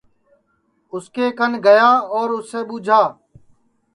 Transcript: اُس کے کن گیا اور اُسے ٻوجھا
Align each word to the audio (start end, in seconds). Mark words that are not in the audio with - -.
اُس 0.93 1.05
کے 1.15 1.25
کن 1.37 1.51
گیا 1.65 1.89
اور 2.15 2.27
اُسے 2.37 2.59
ٻوجھا 2.67 3.01